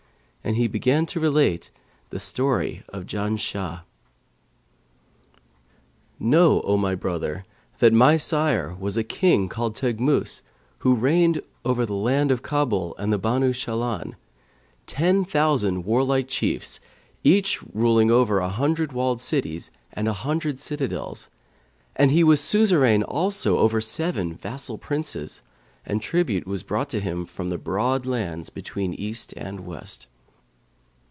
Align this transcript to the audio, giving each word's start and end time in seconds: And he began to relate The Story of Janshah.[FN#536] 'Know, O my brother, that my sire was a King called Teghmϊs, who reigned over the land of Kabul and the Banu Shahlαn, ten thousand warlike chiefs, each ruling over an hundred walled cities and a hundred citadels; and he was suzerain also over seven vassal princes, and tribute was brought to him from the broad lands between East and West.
And 0.43 0.55
he 0.55 0.67
began 0.67 1.05
to 1.05 1.19
relate 1.19 1.69
The 2.09 2.19
Story 2.19 2.81
of 2.89 3.05
Janshah.[FN#536] 3.05 3.83
'Know, 6.19 6.61
O 6.65 6.77
my 6.77 6.95
brother, 6.95 7.45
that 7.77 7.93
my 7.93 8.17
sire 8.17 8.75
was 8.79 8.97
a 8.97 9.03
King 9.03 9.47
called 9.47 9.75
Teghmϊs, 9.75 10.41
who 10.79 10.95
reigned 10.95 11.43
over 11.63 11.85
the 11.85 11.93
land 11.93 12.31
of 12.31 12.41
Kabul 12.41 12.95
and 12.97 13.13
the 13.13 13.19
Banu 13.19 13.53
Shahlαn, 13.53 14.15
ten 14.87 15.23
thousand 15.23 15.85
warlike 15.85 16.27
chiefs, 16.27 16.79
each 17.23 17.61
ruling 17.71 18.09
over 18.09 18.39
an 18.41 18.49
hundred 18.49 18.93
walled 18.93 19.21
cities 19.21 19.69
and 19.93 20.07
a 20.07 20.13
hundred 20.13 20.59
citadels; 20.59 21.29
and 21.95 22.09
he 22.09 22.23
was 22.23 22.41
suzerain 22.41 23.03
also 23.03 23.59
over 23.59 23.79
seven 23.79 24.33
vassal 24.33 24.79
princes, 24.79 25.43
and 25.85 26.01
tribute 26.01 26.47
was 26.47 26.63
brought 26.63 26.89
to 26.89 26.99
him 26.99 27.25
from 27.25 27.51
the 27.51 27.59
broad 27.59 28.07
lands 28.07 28.49
between 28.49 28.95
East 28.95 29.35
and 29.37 29.67
West. 29.67 30.07